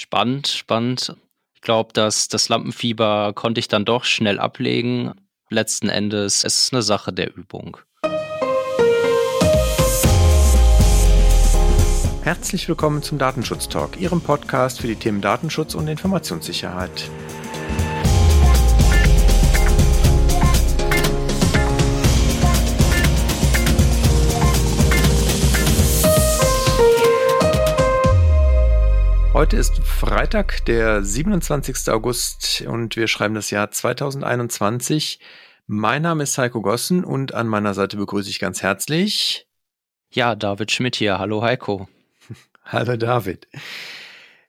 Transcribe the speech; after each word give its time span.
Spannend, 0.00 0.48
spannend. 0.48 1.14
Ich 1.54 1.60
glaube, 1.60 1.92
dass 1.92 2.28
das 2.28 2.48
Lampenfieber 2.48 3.34
konnte 3.34 3.58
ich 3.58 3.68
dann 3.68 3.84
doch 3.84 4.04
schnell 4.04 4.38
ablegen. 4.38 5.12
Letzten 5.50 5.90
Endes 5.90 6.42
es 6.42 6.54
ist 6.54 6.62
es 6.62 6.72
eine 6.72 6.80
Sache 6.80 7.12
der 7.12 7.36
Übung. 7.36 7.76
Herzlich 12.22 12.66
willkommen 12.66 13.02
zum 13.02 13.18
Datenschutz 13.18 13.68
Talk, 13.68 14.00
Ihrem 14.00 14.22
Podcast 14.22 14.80
für 14.80 14.86
die 14.86 14.96
Themen 14.96 15.20
Datenschutz 15.20 15.74
und 15.74 15.86
Informationssicherheit. 15.86 17.10
Heute 29.40 29.56
ist 29.56 29.78
Freitag, 29.78 30.66
der 30.66 31.02
27. 31.02 31.88
August 31.88 32.62
und 32.66 32.96
wir 32.96 33.08
schreiben 33.08 33.34
das 33.34 33.50
Jahr 33.50 33.70
2021. 33.70 35.18
Mein 35.66 36.02
Name 36.02 36.24
ist 36.24 36.36
Heiko 36.36 36.60
Gossen 36.60 37.04
und 37.04 37.32
an 37.32 37.48
meiner 37.48 37.72
Seite 37.72 37.96
begrüße 37.96 38.28
ich 38.28 38.38
ganz 38.38 38.60
herzlich. 38.60 39.48
Ja, 40.10 40.34
David 40.34 40.72
Schmidt 40.72 40.94
hier. 40.94 41.18
Hallo 41.18 41.40
Heiko. 41.40 41.88
Hallo 42.66 42.98
David. 42.98 43.48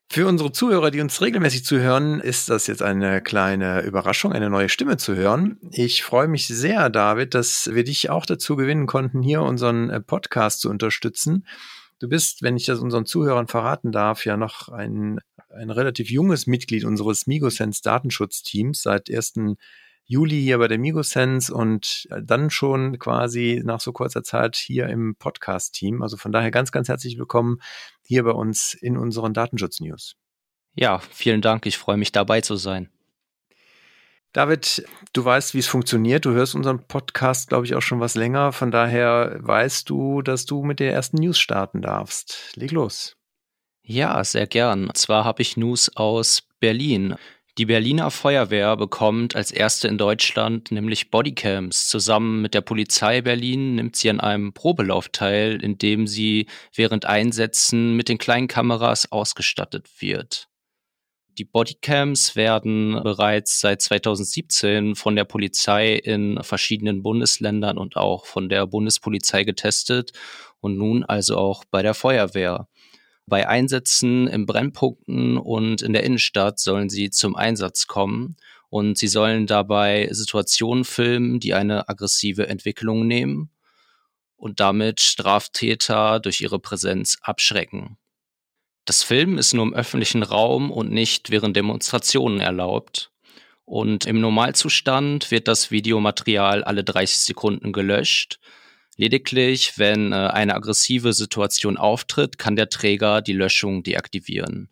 Für 0.09 0.27
unsere 0.27 0.51
Zuhörer, 0.51 0.91
die 0.91 0.99
uns 0.99 1.21
regelmäßig 1.21 1.63
zuhören, 1.63 2.19
ist 2.19 2.49
das 2.49 2.67
jetzt 2.67 2.81
eine 2.81 3.21
kleine 3.21 3.83
Überraschung, 3.83 4.33
eine 4.33 4.49
neue 4.49 4.67
Stimme 4.67 4.97
zu 4.97 5.15
hören. 5.15 5.57
Ich 5.71 6.03
freue 6.03 6.27
mich 6.27 6.47
sehr, 6.47 6.89
David, 6.89 7.33
dass 7.33 7.69
wir 7.73 7.85
dich 7.85 8.09
auch 8.09 8.25
dazu 8.25 8.57
gewinnen 8.57 8.87
konnten, 8.87 9.21
hier 9.21 9.41
unseren 9.41 9.89
äh, 9.89 10.01
Podcast 10.01 10.59
zu 10.59 10.69
unterstützen. 10.69 11.45
Du 12.01 12.09
bist, 12.09 12.41
wenn 12.41 12.57
ich 12.57 12.65
das 12.65 12.79
unseren 12.79 13.05
Zuhörern 13.05 13.47
verraten 13.47 13.91
darf, 13.91 14.25
ja 14.25 14.35
noch 14.35 14.69
ein, 14.69 15.19
ein 15.49 15.69
relativ 15.69 16.09
junges 16.09 16.47
Mitglied 16.47 16.83
unseres 16.83 17.27
Migosense 17.27 17.83
Datenschutzteams 17.83 18.81
seit 18.81 19.07
1. 19.07 19.55
Juli 20.05 20.41
hier 20.41 20.57
bei 20.57 20.67
der 20.67 20.79
Migosense 20.79 21.53
und 21.53 22.07
dann 22.09 22.49
schon 22.49 22.97
quasi 22.97 23.61
nach 23.63 23.81
so 23.81 23.93
kurzer 23.93 24.23
Zeit 24.23 24.55
hier 24.55 24.87
im 24.87 25.15
Podcast-Team. 25.15 26.01
Also 26.01 26.17
von 26.17 26.31
daher 26.31 26.49
ganz, 26.49 26.71
ganz 26.71 26.89
herzlich 26.89 27.19
willkommen 27.19 27.59
hier 28.03 28.23
bei 28.23 28.31
uns 28.31 28.73
in 28.73 28.97
unseren 28.97 29.35
Datenschutz-News. 29.35 30.15
Ja, 30.73 30.97
vielen 31.11 31.41
Dank. 31.41 31.67
Ich 31.67 31.77
freue 31.77 31.97
mich 31.97 32.11
dabei 32.11 32.41
zu 32.41 32.55
sein. 32.55 32.89
David, 34.33 34.85
du 35.11 35.25
weißt, 35.25 35.53
wie 35.53 35.59
es 35.59 35.67
funktioniert. 35.67 36.25
Du 36.25 36.31
hörst 36.31 36.55
unseren 36.55 36.87
Podcast, 36.87 37.49
glaube 37.49 37.65
ich, 37.65 37.75
auch 37.75 37.81
schon 37.81 37.99
was 37.99 38.15
länger. 38.15 38.53
Von 38.53 38.71
daher 38.71 39.37
weißt 39.39 39.89
du, 39.89 40.21
dass 40.21 40.45
du 40.45 40.63
mit 40.63 40.79
der 40.79 40.93
ersten 40.93 41.17
News 41.17 41.37
starten 41.37 41.81
darfst. 41.81 42.53
Leg 42.55 42.71
los. 42.71 43.17
Ja, 43.83 44.23
sehr 44.23 44.47
gern. 44.47 44.87
Und 44.87 44.97
zwar 44.97 45.25
habe 45.25 45.41
ich 45.41 45.57
News 45.57 45.91
aus 45.95 46.43
Berlin. 46.59 47.15
Die 47.57 47.65
Berliner 47.65 48.09
Feuerwehr 48.09 48.77
bekommt 48.77 49.35
als 49.35 49.51
erste 49.51 49.89
in 49.89 49.97
Deutschland 49.97 50.71
nämlich 50.71 51.11
Bodycams. 51.11 51.89
Zusammen 51.89 52.41
mit 52.41 52.53
der 52.53 52.61
Polizei 52.61 53.19
Berlin 53.19 53.75
nimmt 53.75 53.97
sie 53.97 54.09
an 54.09 54.21
einem 54.21 54.53
Probelauf 54.53 55.09
teil, 55.09 55.61
in 55.61 55.77
dem 55.77 56.07
sie 56.07 56.47
während 56.73 57.05
Einsätzen 57.05 57.97
mit 57.97 58.07
den 58.07 58.17
kleinen 58.17 58.47
Kameras 58.47 59.11
ausgestattet 59.11 59.89
wird. 59.99 60.47
Die 61.41 61.45
Bodycams 61.45 62.35
werden 62.35 63.01
bereits 63.01 63.61
seit 63.61 63.81
2017 63.81 64.93
von 64.93 65.15
der 65.15 65.23
Polizei 65.23 65.95
in 65.95 66.37
verschiedenen 66.43 67.01
Bundesländern 67.01 67.79
und 67.79 67.95
auch 67.95 68.27
von 68.27 68.47
der 68.47 68.67
Bundespolizei 68.67 69.43
getestet 69.43 70.11
und 70.59 70.77
nun 70.77 71.03
also 71.03 71.37
auch 71.37 71.65
bei 71.65 71.81
der 71.81 71.95
Feuerwehr. 71.95 72.67
Bei 73.25 73.49
Einsätzen 73.49 74.27
in 74.27 74.45
Brennpunkten 74.45 75.39
und 75.39 75.81
in 75.81 75.93
der 75.93 76.03
Innenstadt 76.03 76.59
sollen 76.59 76.91
sie 76.91 77.09
zum 77.09 77.35
Einsatz 77.35 77.87
kommen 77.87 78.35
und 78.69 78.99
sie 78.99 79.07
sollen 79.07 79.47
dabei 79.47 80.09
Situationen 80.11 80.85
filmen, 80.85 81.39
die 81.39 81.55
eine 81.55 81.89
aggressive 81.89 82.49
Entwicklung 82.49 83.07
nehmen 83.07 83.49
und 84.35 84.59
damit 84.59 85.01
Straftäter 85.01 86.19
durch 86.19 86.41
ihre 86.41 86.59
Präsenz 86.59 87.17
abschrecken. 87.23 87.97
Das 88.85 89.03
Filmen 89.03 89.37
ist 89.37 89.53
nur 89.53 89.65
im 89.65 89.73
öffentlichen 89.73 90.23
Raum 90.23 90.71
und 90.71 90.91
nicht 90.91 91.29
während 91.29 91.55
Demonstrationen 91.55 92.39
erlaubt. 92.39 93.11
Und 93.65 94.05
im 94.05 94.19
Normalzustand 94.19 95.31
wird 95.31 95.47
das 95.47 95.71
Videomaterial 95.71 96.63
alle 96.63 96.83
30 96.83 97.19
Sekunden 97.19 97.71
gelöscht. 97.71 98.39
Lediglich, 98.97 99.77
wenn 99.77 100.11
äh, 100.11 100.15
eine 100.15 100.55
aggressive 100.55 101.13
Situation 101.13 101.77
auftritt, 101.77 102.37
kann 102.37 102.55
der 102.55 102.69
Träger 102.69 103.21
die 103.21 103.33
Löschung 103.33 103.83
deaktivieren. 103.83 104.70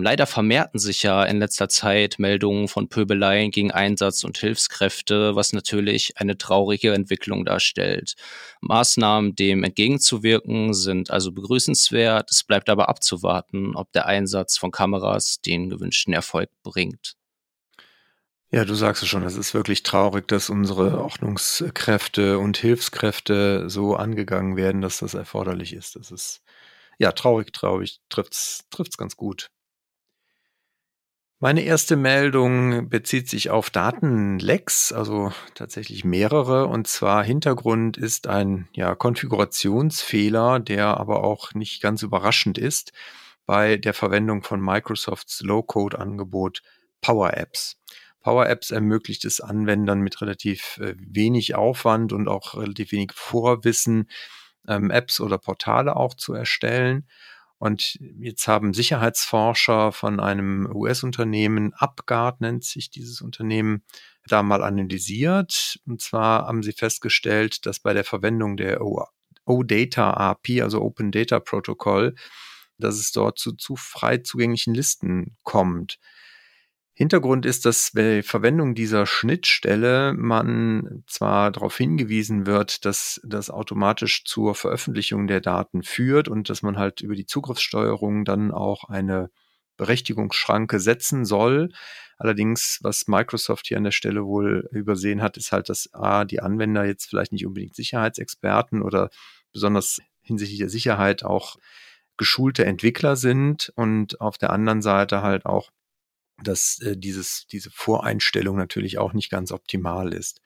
Leider 0.00 0.26
vermehrten 0.26 0.78
sich 0.78 1.02
ja 1.02 1.24
in 1.24 1.40
letzter 1.40 1.68
Zeit 1.68 2.18
Meldungen 2.18 2.68
von 2.68 2.88
Pöbeleien 2.88 3.50
gegen 3.50 3.72
Einsatz- 3.72 4.22
und 4.22 4.38
Hilfskräfte, 4.38 5.34
was 5.34 5.52
natürlich 5.52 6.12
eine 6.18 6.38
traurige 6.38 6.92
Entwicklung 6.92 7.44
darstellt. 7.44 8.14
Maßnahmen 8.60 9.34
dem 9.34 9.64
entgegenzuwirken 9.64 10.72
sind 10.72 11.10
also 11.10 11.32
begrüßenswert. 11.32 12.30
Es 12.30 12.44
bleibt 12.44 12.70
aber 12.70 12.88
abzuwarten, 12.88 13.74
ob 13.74 13.90
der 13.92 14.06
Einsatz 14.06 14.56
von 14.56 14.70
Kameras 14.70 15.40
den 15.40 15.68
gewünschten 15.68 16.14
Erfolg 16.14 16.50
bringt. 16.62 17.14
Ja, 18.50 18.64
du 18.64 18.74
sagst 18.74 19.02
es 19.02 19.08
schon, 19.08 19.24
es 19.24 19.36
ist 19.36 19.52
wirklich 19.52 19.82
traurig, 19.82 20.26
dass 20.28 20.48
unsere 20.48 21.02
Ordnungskräfte 21.02 22.38
und 22.38 22.56
Hilfskräfte 22.56 23.68
so 23.68 23.94
angegangen 23.94 24.56
werden, 24.56 24.80
dass 24.80 24.98
das 24.98 25.12
erforderlich 25.12 25.74
ist. 25.74 25.96
Das 25.96 26.10
ist 26.10 26.40
ja 26.98 27.12
traurig, 27.12 27.52
traurig, 27.52 28.00
trifft's, 28.08 28.64
trifft's 28.70 28.96
ganz 28.96 29.16
gut. 29.16 29.50
Meine 31.40 31.60
erste 31.62 31.94
Meldung 31.94 32.88
bezieht 32.88 33.28
sich 33.28 33.50
auf 33.50 33.70
Datenlecks, 33.70 34.92
also 34.92 35.32
tatsächlich 35.54 36.04
mehrere. 36.04 36.66
Und 36.66 36.88
zwar 36.88 37.22
Hintergrund 37.22 37.96
ist 37.96 38.26
ein 38.26 38.68
ja, 38.72 38.96
Konfigurationsfehler, 38.96 40.58
der 40.58 40.96
aber 40.96 41.22
auch 41.22 41.54
nicht 41.54 41.80
ganz 41.80 42.02
überraschend 42.02 42.58
ist 42.58 42.92
bei 43.46 43.76
der 43.76 43.94
Verwendung 43.94 44.42
von 44.42 44.60
Microsofts 44.60 45.42
Low-Code-Angebot 45.42 46.62
Power 47.00 47.32
Apps. 47.34 47.80
Power 48.20 48.48
Apps 48.48 48.72
ermöglicht 48.72 49.24
es 49.24 49.40
Anwendern 49.40 50.00
mit 50.00 50.20
relativ 50.20 50.78
äh, 50.78 50.96
wenig 50.98 51.54
Aufwand 51.54 52.12
und 52.12 52.26
auch 52.26 52.56
relativ 52.56 52.90
wenig 52.90 53.12
Vorwissen, 53.14 54.10
ähm, 54.66 54.90
Apps 54.90 55.20
oder 55.20 55.38
Portale 55.38 55.94
auch 55.94 56.14
zu 56.14 56.34
erstellen. 56.34 57.06
Und 57.58 57.98
jetzt 58.20 58.46
haben 58.46 58.72
Sicherheitsforscher 58.72 59.90
von 59.90 60.20
einem 60.20 60.70
US-Unternehmen, 60.72 61.74
UpGuard 61.80 62.40
nennt 62.40 62.64
sich 62.64 62.90
dieses 62.90 63.20
Unternehmen, 63.20 63.82
da 64.26 64.42
mal 64.42 64.62
analysiert. 64.62 65.80
Und 65.84 66.00
zwar 66.00 66.46
haben 66.46 66.62
sie 66.62 66.72
festgestellt, 66.72 67.66
dass 67.66 67.80
bei 67.80 67.94
der 67.94 68.04
Verwendung 68.04 68.56
der 68.56 68.80
OData 69.44 70.12
API, 70.12 70.62
also 70.62 70.82
Open 70.82 71.10
Data 71.10 71.40
Protocol, 71.40 72.14
dass 72.78 72.96
es 72.96 73.10
dort 73.10 73.38
zu, 73.38 73.52
zu 73.52 73.74
frei 73.74 74.18
zugänglichen 74.18 74.74
Listen 74.74 75.36
kommt. 75.42 75.98
Hintergrund 76.98 77.46
ist, 77.46 77.64
dass 77.64 77.92
bei 77.94 78.24
Verwendung 78.24 78.74
dieser 78.74 79.06
Schnittstelle 79.06 80.14
man 80.14 81.04
zwar 81.06 81.52
darauf 81.52 81.76
hingewiesen 81.76 82.44
wird, 82.44 82.84
dass 82.84 83.20
das 83.22 83.50
automatisch 83.50 84.24
zur 84.24 84.56
Veröffentlichung 84.56 85.28
der 85.28 85.40
Daten 85.40 85.84
führt 85.84 86.26
und 86.26 86.50
dass 86.50 86.62
man 86.62 86.76
halt 86.76 87.00
über 87.00 87.14
die 87.14 87.24
Zugriffssteuerung 87.24 88.24
dann 88.24 88.50
auch 88.50 88.82
eine 88.88 89.30
Berechtigungsschranke 89.76 90.80
setzen 90.80 91.24
soll. 91.24 91.68
Allerdings, 92.16 92.80
was 92.82 93.06
Microsoft 93.06 93.68
hier 93.68 93.76
an 93.76 93.84
der 93.84 93.92
Stelle 93.92 94.24
wohl 94.24 94.68
übersehen 94.72 95.22
hat, 95.22 95.36
ist 95.36 95.52
halt, 95.52 95.68
dass 95.68 95.94
A, 95.94 96.24
die 96.24 96.40
Anwender 96.40 96.84
jetzt 96.84 97.06
vielleicht 97.06 97.30
nicht 97.30 97.46
unbedingt 97.46 97.76
Sicherheitsexperten 97.76 98.82
oder 98.82 99.10
besonders 99.52 100.00
hinsichtlich 100.20 100.58
der 100.58 100.68
Sicherheit 100.68 101.22
auch 101.22 101.58
geschulte 102.16 102.64
Entwickler 102.64 103.14
sind 103.14 103.72
und 103.76 104.20
auf 104.20 104.36
der 104.36 104.50
anderen 104.50 104.82
Seite 104.82 105.22
halt 105.22 105.46
auch 105.46 105.70
dass 106.42 106.80
äh, 106.80 106.96
dieses, 106.96 107.46
diese 107.50 107.70
Voreinstellung 107.70 108.56
natürlich 108.56 108.98
auch 108.98 109.12
nicht 109.12 109.30
ganz 109.30 109.52
optimal 109.52 110.12
ist. 110.12 110.40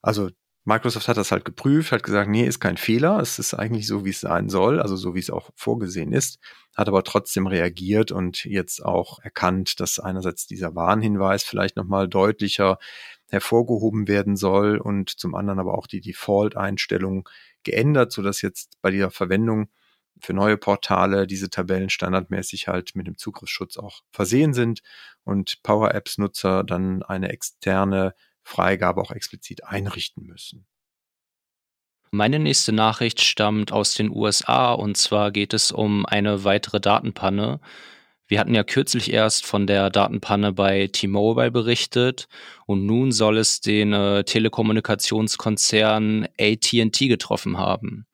Also 0.00 0.30
Microsoft 0.64 1.08
hat 1.08 1.16
das 1.16 1.32
halt 1.32 1.44
geprüft, 1.44 1.90
hat 1.90 2.04
gesagt, 2.04 2.30
nee, 2.30 2.46
ist 2.46 2.60
kein 2.60 2.76
Fehler, 2.76 3.18
es 3.18 3.40
ist 3.40 3.52
eigentlich 3.52 3.86
so, 3.86 4.04
wie 4.04 4.10
es 4.10 4.20
sein 4.20 4.48
soll, 4.48 4.80
also 4.80 4.94
so, 4.94 5.14
wie 5.14 5.18
es 5.18 5.30
auch 5.30 5.50
vorgesehen 5.56 6.12
ist, 6.12 6.38
hat 6.76 6.86
aber 6.88 7.02
trotzdem 7.02 7.48
reagiert 7.48 8.12
und 8.12 8.44
jetzt 8.44 8.84
auch 8.84 9.18
erkannt, 9.20 9.80
dass 9.80 9.98
einerseits 9.98 10.46
dieser 10.46 10.76
Warnhinweis 10.76 11.42
vielleicht 11.42 11.76
nochmal 11.76 12.08
deutlicher 12.08 12.78
hervorgehoben 13.28 14.06
werden 14.06 14.36
soll 14.36 14.78
und 14.78 15.10
zum 15.10 15.34
anderen 15.34 15.58
aber 15.58 15.76
auch 15.76 15.88
die 15.88 16.00
Default-Einstellung 16.00 17.28
geändert, 17.64 18.12
sodass 18.12 18.40
jetzt 18.40 18.80
bei 18.82 18.90
dieser 18.92 19.10
Verwendung 19.10 19.68
für 20.22 20.32
neue 20.32 20.56
Portale 20.56 21.26
diese 21.26 21.50
Tabellen 21.50 21.90
standardmäßig 21.90 22.68
halt 22.68 22.94
mit 22.94 23.06
dem 23.06 23.18
Zugriffsschutz 23.18 23.76
auch 23.76 24.00
versehen 24.10 24.54
sind 24.54 24.80
und 25.24 25.62
Power 25.62 25.94
Apps 25.94 26.18
Nutzer 26.18 26.64
dann 26.64 27.02
eine 27.02 27.30
externe 27.30 28.14
Freigabe 28.42 29.00
auch 29.00 29.10
explizit 29.10 29.64
einrichten 29.64 30.24
müssen. 30.24 30.66
Meine 32.12 32.38
nächste 32.38 32.72
Nachricht 32.72 33.22
stammt 33.22 33.72
aus 33.72 33.94
den 33.94 34.10
USA 34.10 34.72
und 34.72 34.96
zwar 34.96 35.32
geht 35.32 35.54
es 35.54 35.72
um 35.72 36.06
eine 36.06 36.44
weitere 36.44 36.78
Datenpanne. 36.78 37.60
Wir 38.28 38.38
hatten 38.38 38.54
ja 38.54 38.64
kürzlich 38.64 39.12
erst 39.12 39.46
von 39.46 39.66
der 39.66 39.90
Datenpanne 39.90 40.52
bei 40.52 40.88
T-Mobile 40.88 41.50
berichtet 41.50 42.28
und 42.66 42.86
nun 42.86 43.12
soll 43.12 43.38
es 43.38 43.60
den 43.60 43.92
äh, 43.92 44.24
Telekommunikationskonzern 44.24 46.28
AT&T 46.38 47.08
getroffen 47.08 47.58
haben. 47.58 48.06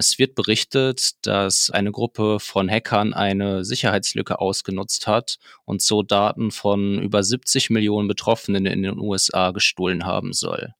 Es 0.00 0.18
wird 0.18 0.34
berichtet, 0.34 1.26
dass 1.26 1.68
eine 1.68 1.92
Gruppe 1.92 2.40
von 2.40 2.70
Hackern 2.70 3.12
eine 3.12 3.66
Sicherheitslücke 3.66 4.40
ausgenutzt 4.40 5.06
hat 5.06 5.36
und 5.66 5.82
so 5.82 6.02
Daten 6.02 6.52
von 6.52 7.02
über 7.02 7.22
70 7.22 7.68
Millionen 7.68 8.08
Betroffenen 8.08 8.64
in 8.64 8.82
den 8.82 8.98
USA 8.98 9.50
gestohlen 9.50 10.06
haben 10.06 10.32
soll. 10.32 10.72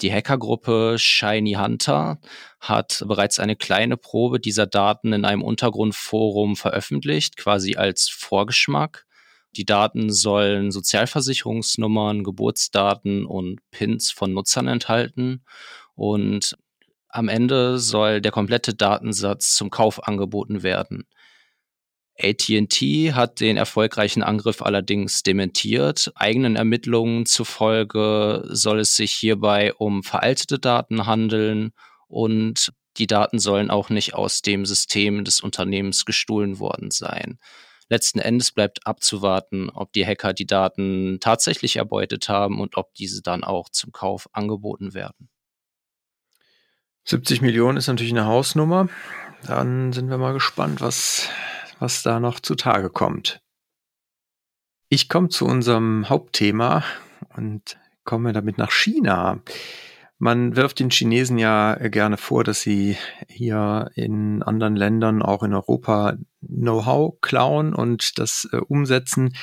Die 0.00 0.12
Hackergruppe 0.12 0.96
Shiny 0.98 1.52
Hunter 1.52 2.18
hat 2.58 3.04
bereits 3.06 3.38
eine 3.38 3.54
kleine 3.54 3.96
Probe 3.96 4.40
dieser 4.40 4.66
Daten 4.66 5.12
in 5.12 5.24
einem 5.24 5.42
Untergrundforum 5.42 6.56
veröffentlicht, 6.56 7.36
quasi 7.36 7.76
als 7.76 8.08
Vorgeschmack. 8.08 9.06
Die 9.54 9.66
Daten 9.66 10.10
sollen 10.10 10.72
Sozialversicherungsnummern, 10.72 12.24
Geburtsdaten 12.24 13.24
und 13.24 13.60
Pins 13.70 14.10
von 14.10 14.32
Nutzern 14.32 14.66
enthalten. 14.66 15.44
Und 15.94 16.56
am 17.12 17.28
Ende 17.28 17.78
soll 17.78 18.20
der 18.20 18.32
komplette 18.32 18.74
Datensatz 18.74 19.54
zum 19.54 19.70
Kauf 19.70 20.06
angeboten 20.08 20.62
werden. 20.62 21.06
AT&T 22.18 23.12
hat 23.14 23.40
den 23.40 23.56
erfolgreichen 23.56 24.22
Angriff 24.22 24.62
allerdings 24.62 25.22
dementiert. 25.22 26.12
Eigenen 26.14 26.56
Ermittlungen 26.56 27.26
zufolge 27.26 28.44
soll 28.50 28.80
es 28.80 28.96
sich 28.96 29.12
hierbei 29.12 29.72
um 29.74 30.02
veraltete 30.02 30.58
Daten 30.58 31.06
handeln 31.06 31.72
und 32.08 32.72
die 32.98 33.06
Daten 33.06 33.38
sollen 33.38 33.70
auch 33.70 33.88
nicht 33.88 34.14
aus 34.14 34.42
dem 34.42 34.66
System 34.66 35.24
des 35.24 35.40
Unternehmens 35.40 36.04
gestohlen 36.04 36.58
worden 36.58 36.90
sein. 36.90 37.38
Letzten 37.88 38.20
Endes 38.20 38.52
bleibt 38.52 38.86
abzuwarten, 38.86 39.70
ob 39.70 39.92
die 39.92 40.06
Hacker 40.06 40.32
die 40.32 40.46
Daten 40.46 41.18
tatsächlich 41.20 41.76
erbeutet 41.76 42.28
haben 42.28 42.60
und 42.60 42.76
ob 42.76 42.94
diese 42.94 43.22
dann 43.22 43.44
auch 43.44 43.68
zum 43.70 43.92
Kauf 43.92 44.28
angeboten 44.32 44.94
werden. 44.94 45.31
70 47.04 47.42
Millionen 47.42 47.78
ist 47.78 47.88
natürlich 47.88 48.12
eine 48.12 48.26
Hausnummer. 48.26 48.88
Dann 49.46 49.92
sind 49.92 50.08
wir 50.08 50.18
mal 50.18 50.32
gespannt, 50.32 50.80
was, 50.80 51.28
was 51.78 52.02
da 52.02 52.20
noch 52.20 52.40
zutage 52.40 52.90
kommt. 52.90 53.40
Ich 54.88 55.08
komme 55.08 55.28
zu 55.28 55.46
unserem 55.46 56.08
Hauptthema 56.08 56.84
und 57.36 57.78
komme 58.04 58.32
damit 58.32 58.58
nach 58.58 58.70
China. 58.70 59.40
Man 60.18 60.54
wirft 60.54 60.78
den 60.78 60.90
Chinesen 60.90 61.38
ja 61.38 61.74
gerne 61.88 62.16
vor, 62.16 62.44
dass 62.44 62.60
sie 62.60 62.96
hier 63.28 63.90
in 63.96 64.42
anderen 64.44 64.76
Ländern, 64.76 65.22
auch 65.22 65.42
in 65.42 65.52
Europa, 65.54 66.16
Know-how 66.40 67.20
klauen 67.20 67.74
und 67.74 68.18
das 68.18 68.48
äh, 68.52 68.58
umsetzen. 68.58 69.34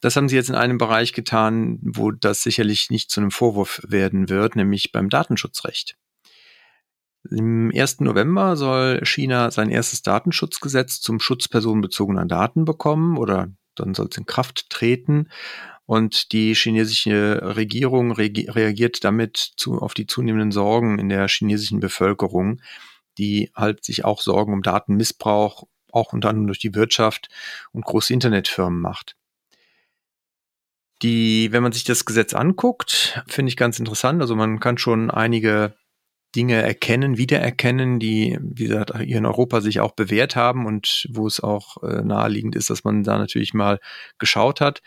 Das 0.00 0.16
haben 0.16 0.28
sie 0.28 0.36
jetzt 0.36 0.48
in 0.48 0.56
einem 0.56 0.78
Bereich 0.78 1.12
getan, 1.12 1.78
wo 1.82 2.10
das 2.10 2.42
sicherlich 2.42 2.90
nicht 2.90 3.10
zu 3.10 3.20
einem 3.20 3.30
Vorwurf 3.30 3.80
werden 3.86 4.28
wird, 4.28 4.56
nämlich 4.56 4.90
beim 4.90 5.08
Datenschutzrecht. 5.08 5.96
Im 7.30 7.70
1. 7.74 8.00
November 8.00 8.56
soll 8.56 9.04
China 9.04 9.50
sein 9.50 9.70
erstes 9.70 10.02
Datenschutzgesetz 10.02 11.00
zum 11.00 11.20
Schutz 11.20 11.48
personenbezogener 11.48 12.26
Daten 12.26 12.64
bekommen 12.64 13.18
oder 13.18 13.50
dann 13.74 13.94
soll 13.94 14.08
es 14.10 14.16
in 14.16 14.26
Kraft 14.26 14.70
treten. 14.70 15.28
Und 15.84 16.32
die 16.32 16.54
chinesische 16.54 17.40
Regierung 17.56 18.12
reagiert 18.12 19.04
damit 19.04 19.36
zu, 19.56 19.80
auf 19.80 19.94
die 19.94 20.06
zunehmenden 20.06 20.52
Sorgen 20.52 20.98
in 20.98 21.08
der 21.08 21.28
chinesischen 21.28 21.80
Bevölkerung, 21.80 22.60
die 23.16 23.50
halt 23.54 23.84
sich 23.84 24.04
auch 24.04 24.20
Sorgen 24.20 24.52
um 24.52 24.62
Datenmissbrauch, 24.62 25.64
auch 25.90 26.12
unter 26.12 26.28
anderem 26.28 26.46
durch 26.46 26.58
die 26.58 26.74
Wirtschaft 26.74 27.28
und 27.72 27.84
große 27.84 28.12
Internetfirmen 28.12 28.80
macht. 28.80 29.16
Die, 31.02 31.52
wenn 31.52 31.62
man 31.62 31.72
sich 31.72 31.84
das 31.84 32.04
Gesetz 32.04 32.34
anguckt, 32.34 33.22
finde 33.26 33.50
ich 33.50 33.56
ganz 33.56 33.78
interessant. 33.78 34.20
Also 34.20 34.34
man 34.34 34.60
kann 34.60 34.78
schon 34.78 35.10
einige 35.10 35.74
Dinge 36.36 36.60
erkennen, 36.62 37.16
wiedererkennen, 37.16 37.98
die, 37.98 38.38
wie 38.40 38.64
gesagt, 38.64 38.96
hier 38.98 39.16
in 39.16 39.26
Europa 39.26 39.60
sich 39.60 39.80
auch 39.80 39.92
bewährt 39.92 40.36
haben 40.36 40.66
und 40.66 41.08
wo 41.10 41.26
es 41.26 41.40
auch 41.40 41.82
äh, 41.82 42.02
naheliegend 42.02 42.54
ist, 42.54 42.68
dass 42.68 42.84
man 42.84 43.02
da 43.02 43.16
natürlich 43.16 43.54
mal 43.54 43.80
geschaut 44.18 44.60
hat. 44.60 44.82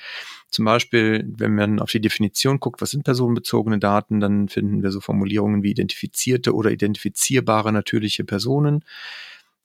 Zum 0.50 0.66
Beispiel, 0.66 1.26
wenn 1.38 1.56
man 1.56 1.80
auf 1.80 1.90
die 1.90 2.02
Definition 2.02 2.60
guckt, 2.60 2.82
was 2.82 2.92
sind 2.92 3.04
personenbezogene 3.04 3.80
Daten, 3.80 4.20
dann 4.20 4.50
finden 4.50 4.84
wir 4.84 4.92
so 4.92 5.02
Formulierungen 5.02 5.64
wie 5.64 5.72
identifizierte 5.72 6.54
oder 6.54 6.72
identifizierbare 6.72 7.72
natürliche 7.72 8.24
Personen. 8.24 8.86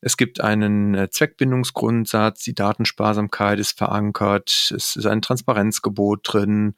Es 0.01 0.17
gibt 0.17 0.41
einen 0.41 0.95
äh, 0.95 1.11
Zweckbindungsgrundsatz, 1.11 2.43
die 2.43 2.55
Datensparsamkeit 2.55 3.59
ist 3.59 3.77
verankert, 3.77 4.73
es 4.75 4.97
ist 4.97 5.07
ein 5.07 5.21
Transparenzgebot 5.21 6.21
drin, 6.23 6.75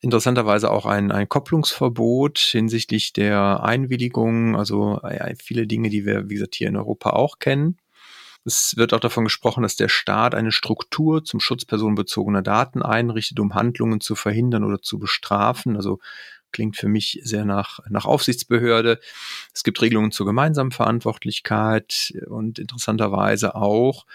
interessanterweise 0.00 0.70
auch 0.70 0.86
ein, 0.86 1.10
ein 1.10 1.28
Kopplungsverbot 1.28 2.38
hinsichtlich 2.38 3.12
der 3.12 3.62
Einwilligung, 3.62 4.56
also 4.56 5.00
ja, 5.02 5.26
viele 5.38 5.66
Dinge, 5.66 5.90
die 5.90 6.06
wir, 6.06 6.28
wie 6.28 6.34
gesagt, 6.34 6.54
hier 6.54 6.68
in 6.68 6.76
Europa 6.76 7.10
auch 7.10 7.38
kennen. 7.38 7.78
Es 8.44 8.76
wird 8.76 8.94
auch 8.94 9.00
davon 9.00 9.24
gesprochen, 9.24 9.62
dass 9.62 9.76
der 9.76 9.88
Staat 9.88 10.34
eine 10.34 10.52
Struktur 10.52 11.24
zum 11.24 11.40
Schutz 11.40 11.64
personenbezogener 11.64 12.42
Daten 12.42 12.82
einrichtet, 12.82 13.40
um 13.40 13.54
Handlungen 13.54 14.00
zu 14.00 14.14
verhindern 14.14 14.64
oder 14.64 14.80
zu 14.80 14.98
bestrafen. 14.98 15.76
Also 15.76 15.98
klingt 16.52 16.76
für 16.76 16.88
mich 16.88 17.20
sehr 17.24 17.44
nach, 17.44 17.80
nach 17.90 18.06
Aufsichtsbehörde. 18.06 19.00
Es 19.52 19.64
gibt 19.64 19.82
Regelungen 19.82 20.12
zur 20.12 20.26
gemeinsamen 20.26 20.70
Verantwortlichkeit 20.70 22.14
und 22.26 22.58
interessanterweise 22.58 23.54
auch 23.54 24.06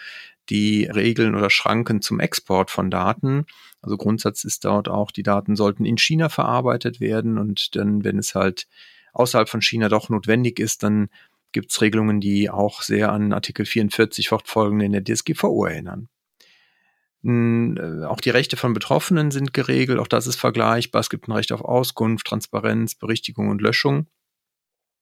die 0.50 0.84
Regeln 0.84 1.34
oder 1.34 1.50
Schranken 1.50 2.02
zum 2.02 2.20
Export 2.20 2.70
von 2.70 2.90
Daten. 2.90 3.46
Also 3.82 3.96
Grundsatz 3.96 4.44
ist 4.44 4.64
dort 4.64 4.88
auch, 4.88 5.10
die 5.10 5.22
Daten 5.22 5.56
sollten 5.56 5.84
in 5.84 5.98
China 5.98 6.28
verarbeitet 6.28 7.00
werden 7.00 7.38
und 7.38 7.76
dann, 7.76 8.04
wenn 8.04 8.18
es 8.18 8.34
halt 8.34 8.66
außerhalb 9.12 9.48
von 9.48 9.62
China 9.62 9.88
doch 9.88 10.08
notwendig 10.08 10.58
ist, 10.58 10.82
dann 10.82 11.08
gibt 11.52 11.70
es 11.70 11.80
Regelungen, 11.80 12.20
die 12.20 12.50
auch 12.50 12.82
sehr 12.82 13.12
an 13.12 13.32
Artikel 13.32 13.64
44 13.64 14.28
fortfolgende 14.28 14.84
in 14.84 14.92
der 14.92 15.04
DSGVO 15.04 15.66
erinnern. 15.66 16.08
Äh, 17.24 18.04
auch 18.04 18.20
die 18.20 18.30
Rechte 18.30 18.56
von 18.56 18.74
Betroffenen 18.74 19.30
sind 19.30 19.54
geregelt, 19.54 19.98
auch 19.98 20.08
das 20.08 20.26
ist 20.26 20.36
vergleichbar. 20.36 21.00
Es 21.00 21.08
gibt 21.08 21.28
ein 21.28 21.32
Recht 21.32 21.52
auf 21.52 21.62
Auskunft, 21.62 22.26
Transparenz, 22.26 22.94
Berichtigung 22.94 23.48
und 23.48 23.62
Löschung. 23.62 24.06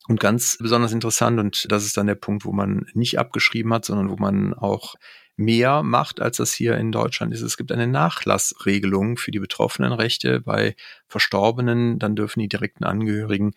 Und 0.09 0.19
ganz 0.19 0.59
besonders 0.59 0.93
interessant, 0.93 1.39
und 1.39 1.71
das 1.71 1.85
ist 1.85 1.97
dann 1.97 2.09
der 2.09 2.17
Punkt, 2.17 2.45
wo 2.45 2.53
man 2.53 2.87
nicht 2.93 3.19
abgeschrieben 3.19 3.73
hat, 3.73 3.85
sondern 3.85 4.11
wo 4.11 4.17
man 4.17 4.53
auch 4.53 4.97
mehr 5.37 5.83
macht, 5.83 6.21
als 6.21 6.37
das 6.39 6.53
hier 6.53 6.77
in 6.77 6.93
Deutschland 6.93 7.33
ist. 7.33 7.41
Es 7.41 7.57
gibt 7.57 7.73
eine 7.73 7.87
Nachlassregelung 7.87 9.17
für 9.17 9.31
die 9.31 9.39
betroffenen 9.39 9.93
Rechte. 9.93 10.41
Bei 10.41 10.75
Verstorbenen, 11.09 11.99
dann 11.99 12.17
dürfen 12.17 12.41
die 12.41 12.49
direkten 12.49 12.85
Angehörigen 12.85 13.53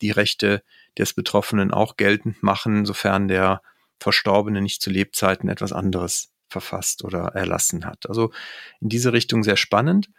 die 0.00 0.10
Rechte 0.10 0.62
des 0.98 1.12
Betroffenen 1.12 1.70
auch 1.70 1.96
geltend 1.96 2.42
machen, 2.42 2.86
sofern 2.86 3.28
der 3.28 3.62
Verstorbene 4.00 4.60
nicht 4.62 4.82
zu 4.82 4.90
Lebzeiten 4.90 5.48
etwas 5.48 5.72
anderes 5.72 6.32
verfasst 6.48 7.04
oder 7.04 7.26
erlassen 7.34 7.84
hat. 7.84 8.08
Also 8.08 8.32
in 8.80 8.88
diese 8.88 9.12
Richtung 9.12 9.44
sehr 9.44 9.56
spannend. 9.56 10.10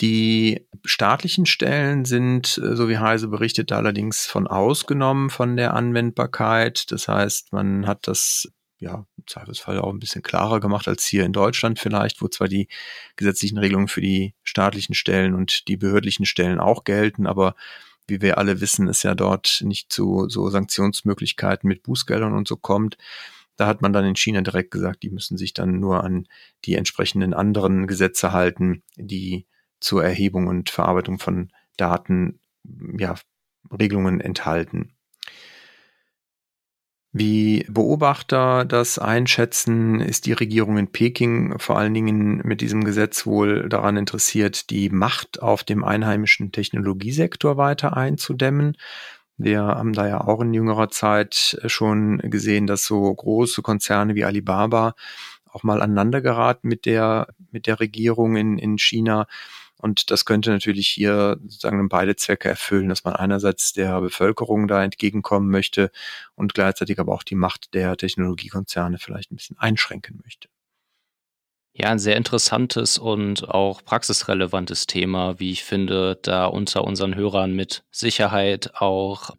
Die 0.00 0.66
staatlichen 0.84 1.46
Stellen 1.46 2.04
sind, 2.04 2.58
äh, 2.58 2.74
so 2.76 2.88
wie 2.88 2.98
Heise 2.98 3.28
berichtet, 3.28 3.72
allerdings 3.72 4.26
von 4.26 4.46
ausgenommen 4.46 5.30
von 5.30 5.56
der 5.56 5.74
Anwendbarkeit. 5.74 6.90
Das 6.90 7.08
heißt, 7.08 7.52
man 7.52 7.86
hat 7.86 8.08
das 8.08 8.48
ja, 8.82 9.06
im 9.16 9.24
Zweifelsfall 9.28 9.78
auch 9.78 9.92
ein 9.92 10.00
bisschen 10.00 10.22
klarer 10.22 10.58
gemacht 10.58 10.88
als 10.88 11.04
hier 11.04 11.24
in 11.24 11.32
Deutschland 11.32 11.78
vielleicht, 11.78 12.20
wo 12.20 12.26
zwar 12.26 12.48
die 12.48 12.66
gesetzlichen 13.14 13.58
Regelungen 13.58 13.86
für 13.86 14.00
die 14.00 14.34
staatlichen 14.42 14.94
Stellen 14.94 15.34
und 15.34 15.68
die 15.68 15.76
behördlichen 15.76 16.26
Stellen 16.26 16.58
auch 16.58 16.82
gelten, 16.82 17.28
aber 17.28 17.54
wie 18.08 18.20
wir 18.20 18.38
alle 18.38 18.60
wissen, 18.60 18.88
es 18.88 19.04
ja 19.04 19.14
dort 19.14 19.62
nicht 19.64 19.92
zu 19.92 20.28
so 20.28 20.50
Sanktionsmöglichkeiten 20.50 21.68
mit 21.68 21.84
Bußgeldern 21.84 22.34
und 22.34 22.48
so 22.48 22.56
kommt. 22.56 22.98
Da 23.56 23.68
hat 23.68 23.82
man 23.82 23.92
dann 23.92 24.04
in 24.04 24.16
China 24.16 24.40
direkt 24.40 24.72
gesagt, 24.72 25.04
die 25.04 25.10
müssen 25.10 25.38
sich 25.38 25.54
dann 25.54 25.78
nur 25.78 26.02
an 26.02 26.26
die 26.64 26.74
entsprechenden 26.74 27.34
anderen 27.34 27.86
Gesetze 27.86 28.32
halten, 28.32 28.82
die 28.96 29.46
zur 29.82 30.04
Erhebung 30.04 30.46
und 30.46 30.70
Verarbeitung 30.70 31.18
von 31.18 31.50
Daten 31.76 32.40
ja, 32.98 33.14
Regelungen 33.70 34.20
enthalten. 34.20 34.94
Wie 37.14 37.66
Beobachter 37.68 38.64
das 38.64 38.98
einschätzen, 38.98 40.00
ist 40.00 40.24
die 40.24 40.32
Regierung 40.32 40.78
in 40.78 40.90
Peking 40.90 41.58
vor 41.58 41.76
allen 41.78 41.92
Dingen 41.92 42.40
mit 42.42 42.62
diesem 42.62 42.84
Gesetz 42.84 43.26
wohl 43.26 43.68
daran 43.68 43.98
interessiert, 43.98 44.70
die 44.70 44.88
Macht 44.88 45.42
auf 45.42 45.62
dem 45.62 45.84
einheimischen 45.84 46.52
Technologiesektor 46.52 47.58
weiter 47.58 47.98
einzudämmen. 47.98 48.78
Wir 49.36 49.60
haben 49.60 49.92
da 49.92 50.08
ja 50.08 50.22
auch 50.22 50.40
in 50.40 50.54
jüngerer 50.54 50.88
Zeit 50.88 51.60
schon 51.66 52.16
gesehen, 52.18 52.66
dass 52.66 52.86
so 52.86 53.12
große 53.14 53.60
Konzerne 53.60 54.14
wie 54.14 54.24
Alibaba 54.24 54.94
auch 55.50 55.64
mal 55.64 55.82
aneinander 55.82 56.22
geraten 56.22 56.66
mit 56.66 56.86
der, 56.86 57.26
mit 57.50 57.66
der 57.66 57.78
Regierung 57.78 58.36
in, 58.36 58.56
in 58.56 58.78
China 58.78 59.26
und 59.82 60.12
das 60.12 60.24
könnte 60.24 60.50
natürlich 60.50 60.86
hier 60.86 61.38
sozusagen 61.42 61.88
beide 61.88 62.14
Zwecke 62.14 62.48
erfüllen, 62.48 62.88
dass 62.88 63.02
man 63.02 63.16
einerseits 63.16 63.72
der 63.72 64.00
Bevölkerung 64.00 64.68
da 64.68 64.84
entgegenkommen 64.84 65.50
möchte 65.50 65.90
und 66.36 66.54
gleichzeitig 66.54 67.00
aber 67.00 67.12
auch 67.12 67.24
die 67.24 67.34
Macht 67.34 67.74
der 67.74 67.96
Technologiekonzerne 67.96 68.98
vielleicht 68.98 69.32
ein 69.32 69.36
bisschen 69.36 69.58
einschränken 69.58 70.20
möchte. 70.22 70.48
Ja, 71.74 71.88
ein 71.88 71.98
sehr 71.98 72.16
interessantes 72.16 72.96
und 72.96 73.48
auch 73.48 73.84
praxisrelevantes 73.84 74.86
Thema, 74.86 75.40
wie 75.40 75.50
ich 75.50 75.64
finde, 75.64 76.16
da 76.22 76.44
unter 76.46 76.84
unseren 76.84 77.16
Hörern 77.16 77.52
mit 77.52 77.82
Sicherheit 77.90 78.76
auch 78.76 79.30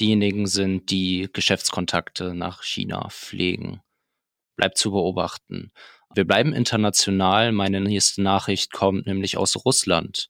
diejenigen 0.00 0.48
sind, 0.48 0.90
die 0.90 1.28
Geschäftskontakte 1.32 2.34
nach 2.34 2.64
China 2.64 3.10
pflegen. 3.10 3.80
Bleibt 4.56 4.76
zu 4.76 4.90
beobachten. 4.90 5.70
Wir 6.14 6.24
bleiben 6.24 6.52
international. 6.52 7.50
Meine 7.50 7.80
nächste 7.80 8.22
Nachricht 8.22 8.72
kommt 8.72 9.06
nämlich 9.06 9.36
aus 9.36 9.64
Russland. 9.64 10.28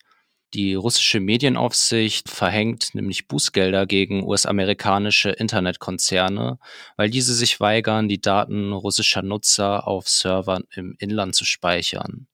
Die 0.54 0.74
russische 0.74 1.20
Medienaufsicht 1.20 2.30
verhängt 2.30 2.94
nämlich 2.94 3.26
Bußgelder 3.26 3.86
gegen 3.86 4.24
US-amerikanische 4.24 5.30
Internetkonzerne, 5.30 6.58
weil 6.96 7.10
diese 7.10 7.34
sich 7.34 7.60
weigern, 7.60 8.08
die 8.08 8.20
Daten 8.20 8.72
russischer 8.72 9.22
Nutzer 9.22 9.86
auf 9.86 10.08
Servern 10.08 10.64
im 10.70 10.94
Inland 11.00 11.34
zu 11.34 11.44
speichern. 11.44 12.28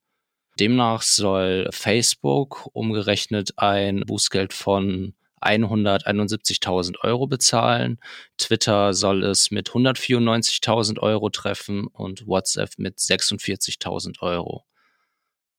Demnach 0.60 1.02
soll 1.02 1.68
Facebook 1.72 2.68
umgerechnet 2.72 3.54
ein 3.56 4.02
Bußgeld 4.06 4.52
von 4.52 5.14
171.000 5.40 7.00
Euro 7.02 7.26
bezahlen. 7.26 7.98
Twitter 8.38 8.94
soll 8.94 9.24
es 9.24 9.50
mit 9.50 9.70
194.000 9.70 10.98
Euro 10.98 11.30
treffen 11.30 11.86
und 11.86 12.26
WhatsApp 12.26 12.70
mit 12.78 12.98
46.000 12.98 14.20
Euro. 14.20 14.64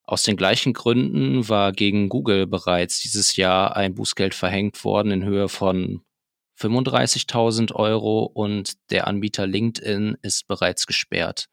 Aus 0.04 0.24
den 0.24 0.36
gleichen 0.36 0.74
Gründen 0.74 1.48
war 1.48 1.72
gegen 1.72 2.10
Google 2.10 2.48
bereits 2.48 3.00
dieses 3.00 3.36
Jahr 3.36 3.76
ein 3.76 3.96
Bußgeld 3.96 4.34
verhängt 4.34 4.84
worden 4.84 5.12
in 5.12 5.24
Höhe 5.24 5.48
von 5.48 6.02
35.000 6.60 7.74
Euro 7.74 8.24
und 8.24 8.74
der 8.92 9.08
Anbieter 9.08 9.48
LinkedIn 9.48 10.18
ist 10.22 10.48
bereits 10.48 10.86
gesperrt. 10.86 11.48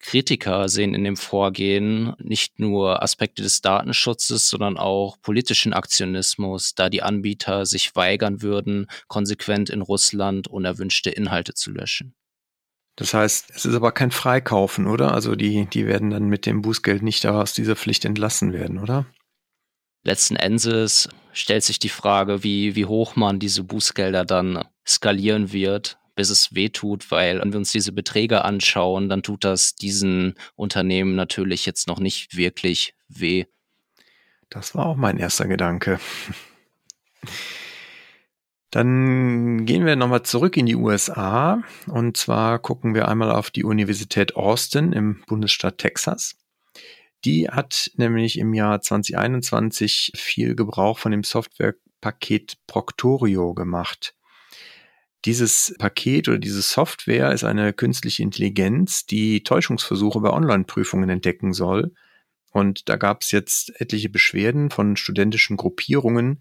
Kritiker 0.00 0.68
sehen 0.68 0.94
in 0.94 1.04
dem 1.04 1.16
Vorgehen 1.16 2.14
nicht 2.18 2.60
nur 2.60 3.02
Aspekte 3.02 3.42
des 3.42 3.60
Datenschutzes, 3.60 4.48
sondern 4.48 4.78
auch 4.78 5.20
politischen 5.20 5.72
Aktionismus, 5.72 6.74
da 6.74 6.88
die 6.88 7.02
Anbieter 7.02 7.66
sich 7.66 7.94
weigern 7.96 8.42
würden, 8.42 8.86
konsequent 9.08 9.70
in 9.70 9.82
Russland 9.82 10.48
unerwünschte 10.48 11.10
Inhalte 11.10 11.54
zu 11.54 11.70
löschen. 11.70 12.14
Das 12.96 13.14
heißt, 13.14 13.52
es 13.54 13.64
ist 13.64 13.74
aber 13.74 13.92
kein 13.92 14.10
Freikaufen, 14.10 14.86
oder? 14.86 15.14
Also 15.14 15.36
die, 15.36 15.66
die 15.66 15.86
werden 15.86 16.10
dann 16.10 16.28
mit 16.28 16.46
dem 16.46 16.62
Bußgeld 16.62 17.02
nicht 17.02 17.26
aus 17.26 17.52
dieser 17.52 17.76
Pflicht 17.76 18.04
entlassen 18.04 18.52
werden, 18.52 18.78
oder? 18.78 19.06
Letzten 20.04 20.36
Endes 20.36 21.08
stellt 21.32 21.62
sich 21.62 21.78
die 21.78 21.90
Frage, 21.90 22.42
wie, 22.42 22.74
wie 22.74 22.86
hoch 22.86 23.14
man 23.14 23.38
diese 23.38 23.62
Bußgelder 23.62 24.24
dann 24.24 24.64
skalieren 24.86 25.52
wird, 25.52 25.98
bis 26.18 26.30
es 26.30 26.52
wehtut, 26.52 27.12
weil 27.12 27.40
wenn 27.40 27.52
wir 27.52 27.58
uns 27.58 27.70
diese 27.70 27.92
Beträge 27.92 28.44
anschauen, 28.44 29.08
dann 29.08 29.22
tut 29.22 29.44
das 29.44 29.76
diesen 29.76 30.34
Unternehmen 30.56 31.14
natürlich 31.14 31.64
jetzt 31.64 31.86
noch 31.86 32.00
nicht 32.00 32.36
wirklich 32.36 32.96
weh. 33.06 33.44
Das 34.50 34.74
war 34.74 34.86
auch 34.86 34.96
mein 34.96 35.18
erster 35.18 35.46
Gedanke. 35.46 36.00
Dann 38.72 39.64
gehen 39.64 39.86
wir 39.86 39.94
nochmal 39.94 40.24
zurück 40.24 40.56
in 40.56 40.66
die 40.66 40.74
USA 40.74 41.62
und 41.86 42.16
zwar 42.16 42.58
gucken 42.58 42.96
wir 42.96 43.06
einmal 43.06 43.30
auf 43.30 43.52
die 43.52 43.62
Universität 43.62 44.34
Austin 44.34 44.92
im 44.92 45.22
Bundesstaat 45.28 45.78
Texas. 45.78 46.34
Die 47.24 47.48
hat 47.48 47.92
nämlich 47.94 48.40
im 48.40 48.54
Jahr 48.54 48.80
2021 48.80 50.14
viel 50.16 50.56
Gebrauch 50.56 50.98
von 50.98 51.12
dem 51.12 51.22
Softwarepaket 51.22 52.56
Proctorio 52.66 53.54
gemacht. 53.54 54.16
Dieses 55.24 55.74
Paket 55.78 56.28
oder 56.28 56.38
diese 56.38 56.62
Software 56.62 57.32
ist 57.32 57.44
eine 57.44 57.72
künstliche 57.72 58.22
Intelligenz, 58.22 59.04
die 59.04 59.42
Täuschungsversuche 59.42 60.20
bei 60.20 60.30
Online-Prüfungen 60.30 61.10
entdecken 61.10 61.52
soll. 61.52 61.92
Und 62.50 62.88
da 62.88 62.96
gab 62.96 63.22
es 63.22 63.32
jetzt 63.32 63.80
etliche 63.80 64.08
Beschwerden 64.08 64.70
von 64.70 64.96
studentischen 64.96 65.56
Gruppierungen, 65.56 66.40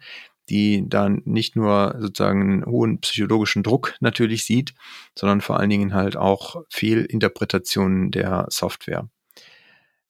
die 0.50 0.88
dann 0.88 1.22
nicht 1.26 1.56
nur 1.56 1.96
sozusagen 2.00 2.42
einen 2.42 2.66
hohen 2.66 3.02
psychologischen 3.02 3.64
Druck 3.64 3.96
natürlich 4.00 4.46
sieht, 4.46 4.74
sondern 5.16 5.42
vor 5.42 5.60
allen 5.60 5.70
Dingen 5.70 5.94
halt 5.94 6.16
auch 6.16 6.64
Fehlinterpretationen 6.70 8.12
der 8.12 8.46
Software. 8.50 9.10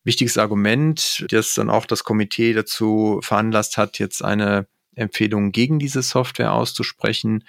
Wichtiges 0.03 0.38
Argument, 0.38 1.25
das 1.29 1.53
dann 1.55 1.69
auch 1.69 1.86
das 1.86 2.03
Komitee 2.03 2.53
dazu 2.53 3.19
veranlasst 3.24 3.77
hat, 3.77 4.00
jetzt 4.00 4.24
eine 4.24 4.67
Empfehlung 4.95 5.51
gegen 5.51 5.79
diese 5.79 6.01
Software 6.01 6.53
auszusprechen, 6.53 7.43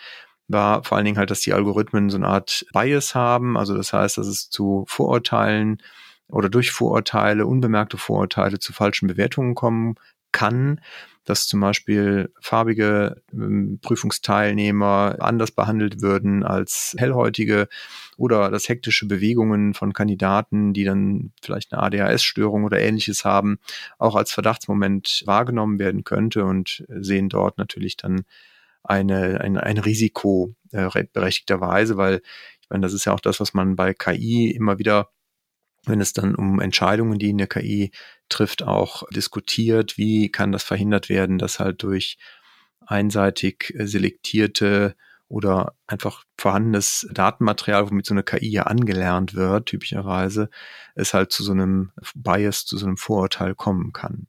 war 0.48 0.82
vor 0.82 0.96
allen 0.96 1.04
Dingen 1.04 1.18
halt, 1.18 1.30
dass 1.30 1.40
die 1.40 1.52
Algorithmen 1.52 2.10
so 2.10 2.16
eine 2.16 2.26
Art 2.26 2.66
Bias 2.72 3.14
haben, 3.14 3.56
also 3.56 3.76
das 3.76 3.92
heißt, 3.92 4.18
dass 4.18 4.26
es 4.26 4.50
zu 4.50 4.84
Vorurteilen 4.88 5.82
oder 6.28 6.48
durch 6.48 6.70
Vorurteile, 6.70 7.46
unbemerkte 7.46 7.96
Vorurteile 7.96 8.58
zu 8.58 8.72
falschen 8.72 9.08
Bewertungen 9.08 9.54
kommen 9.54 9.94
kann, 10.32 10.80
dass 11.24 11.46
zum 11.46 11.60
Beispiel 11.60 12.32
farbige 12.40 13.22
ähm, 13.32 13.78
Prüfungsteilnehmer 13.82 15.16
anders 15.20 15.50
behandelt 15.50 16.00
würden 16.00 16.42
als 16.42 16.94
hellhäutige 16.98 17.68
oder 18.16 18.50
dass 18.50 18.68
hektische 18.68 19.06
Bewegungen 19.06 19.74
von 19.74 19.92
Kandidaten, 19.92 20.72
die 20.72 20.84
dann 20.84 21.32
vielleicht 21.42 21.72
eine 21.72 21.82
ADHS-Störung 21.82 22.64
oder 22.64 22.80
ähnliches 22.80 23.24
haben, 23.24 23.58
auch 23.98 24.16
als 24.16 24.32
Verdachtsmoment 24.32 25.22
wahrgenommen 25.26 25.78
werden 25.78 26.04
könnte 26.04 26.44
und 26.44 26.84
sehen 26.88 27.28
dort 27.28 27.58
natürlich 27.58 27.96
dann 27.98 28.24
eine, 28.82 29.40
ein, 29.40 29.56
ein 29.56 29.78
Risiko 29.78 30.54
äh, 30.73 30.88
berechtigterweise, 31.12 31.97
weil 31.97 32.23
ich 32.61 32.70
meine, 32.70 32.82
das 32.82 32.92
ist 32.92 33.04
ja 33.04 33.12
auch 33.12 33.20
das, 33.20 33.40
was 33.40 33.54
man 33.54 33.76
bei 33.76 33.94
KI 33.94 34.50
immer 34.50 34.78
wieder 34.78 35.11
wenn 35.88 36.00
es 36.00 36.12
dann 36.12 36.35
um 36.35 36.61
Entscheidungen, 36.61 37.18
die 37.18 37.30
in 37.30 37.38
der 37.38 37.47
KI 37.47 37.90
trifft, 38.28 38.62
auch 38.62 39.04
diskutiert, 39.11 39.97
wie 39.97 40.30
kann 40.30 40.52
das 40.52 40.62
verhindert 40.62 41.08
werden, 41.08 41.38
dass 41.38 41.61
halt 41.61 41.82
durch 41.82 42.18
einseitig 42.87 43.75
selektierte 43.78 44.94
oder 45.28 45.75
einfach 45.87 46.25
vorhandenes 46.38 47.06
Datenmaterial, 47.12 47.90
womit 47.90 48.06
so 48.06 48.14
eine 48.14 48.23
KI 48.23 48.49
ja 48.49 48.62
angelernt 48.64 49.35
wird, 49.35 49.66
typischerweise, 49.66 50.49
es 50.94 51.12
halt 51.12 51.32
zu 51.32 51.42
so 51.42 51.52
einem 51.52 51.92
Bias, 52.14 52.64
zu 52.64 52.78
so 52.78 52.87
einem 52.87 52.97
Vorurteil 52.97 53.54
kommen 53.54 53.92
kann. 53.92 54.26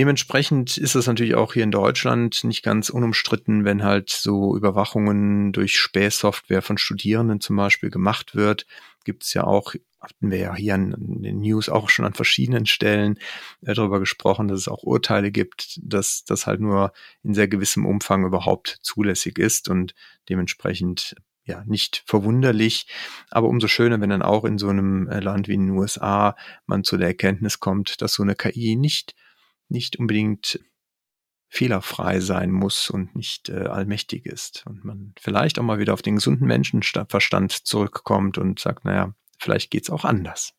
Dementsprechend 0.00 0.78
ist 0.78 0.94
es 0.94 1.06
natürlich 1.06 1.34
auch 1.34 1.52
hier 1.52 1.62
in 1.62 1.70
Deutschland 1.70 2.42
nicht 2.44 2.62
ganz 2.62 2.88
unumstritten, 2.88 3.66
wenn 3.66 3.84
halt 3.84 4.08
so 4.08 4.56
Überwachungen 4.56 5.52
durch 5.52 5.78
Spähsoftware 5.78 6.62
von 6.62 6.78
Studierenden 6.78 7.42
zum 7.42 7.56
Beispiel 7.56 7.90
gemacht 7.90 8.34
wird. 8.34 8.64
Gibt 9.04 9.24
es 9.24 9.34
ja 9.34 9.44
auch, 9.44 9.74
hatten 10.00 10.30
wir 10.30 10.38
ja 10.38 10.54
hier 10.54 10.76
in 10.76 11.22
den 11.22 11.40
News 11.40 11.68
auch 11.68 11.90
schon 11.90 12.06
an 12.06 12.14
verschiedenen 12.14 12.64
Stellen 12.64 13.18
äh, 13.60 13.74
darüber 13.74 14.00
gesprochen, 14.00 14.48
dass 14.48 14.60
es 14.60 14.68
auch 14.68 14.84
Urteile 14.84 15.30
gibt, 15.30 15.78
dass 15.82 16.24
das 16.24 16.46
halt 16.46 16.60
nur 16.60 16.94
in 17.22 17.34
sehr 17.34 17.48
gewissem 17.48 17.84
Umfang 17.84 18.24
überhaupt 18.24 18.78
zulässig 18.80 19.38
ist 19.38 19.68
und 19.68 19.94
dementsprechend 20.30 21.14
ja, 21.44 21.62
nicht 21.66 22.04
verwunderlich, 22.06 22.86
aber 23.30 23.48
umso 23.48 23.68
schöner, 23.68 24.00
wenn 24.00 24.08
dann 24.08 24.22
auch 24.22 24.46
in 24.46 24.56
so 24.56 24.70
einem 24.70 25.08
äh, 25.08 25.20
Land 25.20 25.46
wie 25.46 25.54
in 25.54 25.66
den 25.66 25.76
USA 25.76 26.36
man 26.64 26.84
zu 26.84 26.96
der 26.96 27.08
Erkenntnis 27.08 27.60
kommt, 27.60 28.00
dass 28.00 28.14
so 28.14 28.22
eine 28.22 28.34
KI 28.34 28.76
nicht 28.76 29.14
nicht 29.70 29.96
unbedingt 29.96 30.60
fehlerfrei 31.48 32.20
sein 32.20 32.52
muss 32.52 32.90
und 32.90 33.16
nicht 33.16 33.48
äh, 33.48 33.66
allmächtig 33.66 34.24
ist. 34.24 34.64
Und 34.66 34.84
man 34.84 35.14
vielleicht 35.18 35.58
auch 35.58 35.64
mal 35.64 35.80
wieder 35.80 35.94
auf 35.94 36.02
den 36.02 36.14
gesunden 36.16 36.46
Menschenverstand 36.46 37.52
zurückkommt 37.52 38.38
und 38.38 38.60
sagt, 38.60 38.84
naja, 38.84 39.14
vielleicht 39.38 39.70
geht's 39.70 39.90
auch 39.90 40.04
anders. 40.04 40.54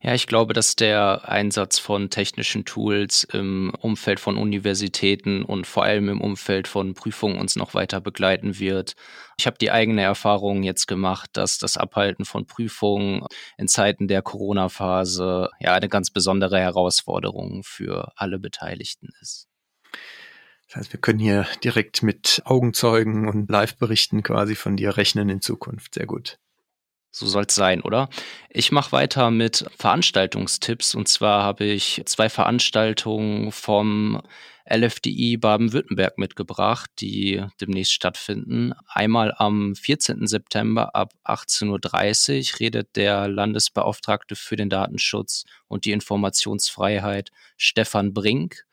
Ja, 0.00 0.14
ich 0.14 0.28
glaube, 0.28 0.52
dass 0.52 0.76
der 0.76 1.28
Einsatz 1.28 1.80
von 1.80 2.08
technischen 2.08 2.64
Tools 2.64 3.24
im 3.24 3.72
Umfeld 3.80 4.20
von 4.20 4.36
Universitäten 4.36 5.42
und 5.42 5.66
vor 5.66 5.82
allem 5.82 6.08
im 6.08 6.20
Umfeld 6.20 6.68
von 6.68 6.94
Prüfungen 6.94 7.36
uns 7.40 7.56
noch 7.56 7.74
weiter 7.74 8.00
begleiten 8.00 8.60
wird. 8.60 8.94
Ich 9.38 9.46
habe 9.46 9.58
die 9.58 9.72
eigene 9.72 10.02
Erfahrung 10.02 10.62
jetzt 10.62 10.86
gemacht, 10.86 11.30
dass 11.32 11.58
das 11.58 11.76
Abhalten 11.76 12.24
von 12.24 12.46
Prüfungen 12.46 13.26
in 13.56 13.66
Zeiten 13.66 14.06
der 14.06 14.22
Corona-Phase 14.22 15.50
ja 15.58 15.74
eine 15.74 15.88
ganz 15.88 16.10
besondere 16.10 16.60
Herausforderung 16.60 17.64
für 17.64 18.12
alle 18.14 18.38
Beteiligten 18.38 19.08
ist. 19.20 19.48
Das 20.68 20.76
heißt, 20.76 20.92
wir 20.92 21.00
können 21.00 21.18
hier 21.18 21.46
direkt 21.64 22.04
mit 22.04 22.42
Augenzeugen 22.44 23.26
und 23.26 23.50
Live-Berichten 23.50 24.22
quasi 24.22 24.54
von 24.54 24.76
dir 24.76 24.96
rechnen 24.96 25.28
in 25.28 25.40
Zukunft. 25.40 25.94
Sehr 25.94 26.06
gut. 26.06 26.38
So 27.18 27.26
soll 27.26 27.46
es 27.48 27.54
sein, 27.56 27.82
oder? 27.82 28.08
Ich 28.48 28.70
mache 28.70 28.92
weiter 28.92 29.32
mit 29.32 29.64
Veranstaltungstipps. 29.76 30.94
Und 30.94 31.08
zwar 31.08 31.42
habe 31.42 31.64
ich 31.64 32.00
zwei 32.06 32.28
Veranstaltungen 32.28 33.50
vom 33.50 34.22
LFDI 34.70 35.36
Baden-Württemberg 35.36 36.16
mitgebracht, 36.16 36.88
die 37.00 37.44
demnächst 37.60 37.92
stattfinden. 37.92 38.72
Einmal 38.86 39.34
am 39.36 39.74
14. 39.74 40.28
September 40.28 40.94
ab 40.94 41.12
18.30 41.24 42.52
Uhr 42.52 42.60
redet 42.60 42.94
der 42.94 43.26
Landesbeauftragte 43.26 44.36
für 44.36 44.54
den 44.54 44.70
Datenschutz 44.70 45.44
und 45.66 45.86
die 45.86 45.92
Informationsfreiheit 45.92 47.30
Stefan 47.56 48.14
Brink 48.14 48.64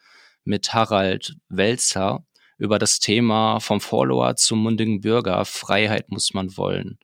mit 0.44 0.72
Harald 0.72 1.36
Welzer 1.50 2.24
über 2.60 2.78
das 2.78 3.00
Thema 3.00 3.60
vom 3.60 3.82
Follower 3.82 4.36
zum 4.36 4.60
mundigen 4.60 5.02
Bürger 5.02 5.46
Freiheit 5.46 6.12
muss 6.12 6.36
man 6.36 6.56
wollen. 6.58 7.00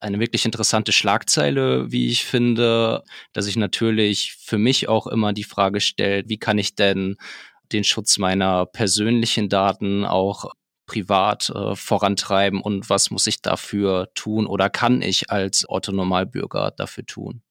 Eine 0.00 0.18
wirklich 0.18 0.44
interessante 0.44 0.92
Schlagzeile, 0.92 1.92
wie 1.92 2.08
ich 2.08 2.24
finde, 2.24 3.04
dass 3.32 3.44
sich 3.44 3.56
natürlich 3.56 4.36
für 4.40 4.58
mich 4.58 4.88
auch 4.88 5.06
immer 5.06 5.32
die 5.32 5.44
Frage 5.44 5.80
stellt, 5.80 6.28
wie 6.28 6.38
kann 6.38 6.58
ich 6.58 6.74
denn 6.74 7.16
den 7.72 7.84
Schutz 7.84 8.18
meiner 8.18 8.66
persönlichen 8.66 9.48
Daten 9.48 10.04
auch 10.04 10.52
privat 10.86 11.50
äh, 11.50 11.76
vorantreiben 11.76 12.60
und 12.60 12.90
was 12.90 13.10
muss 13.10 13.26
ich 13.28 13.42
dafür 13.42 14.08
tun 14.14 14.46
oder 14.46 14.68
kann 14.70 15.02
ich 15.02 15.30
als 15.30 15.68
Autonormalbürger 15.68 16.72
dafür 16.72 17.06
tun? 17.06 17.42